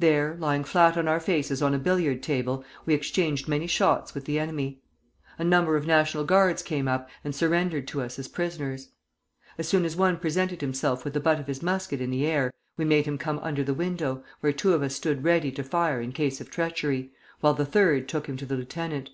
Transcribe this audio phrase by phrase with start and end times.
[0.00, 4.24] There, lying flat on our faces on a billiard table, we exchanged many shots with
[4.24, 4.82] the enemy.
[5.38, 8.88] A number of National Guards came up and surrendered to us as prisoners.
[9.56, 12.52] As soon as one presented himself with the butt of his musket in the air,
[12.76, 16.00] we made him come under the window, where two of us stood ready to fire
[16.00, 19.10] in case of treachery, while the third took him to the lieutenant.